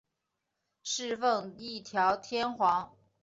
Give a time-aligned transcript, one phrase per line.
[0.81, 2.97] 侍奉一条天皇。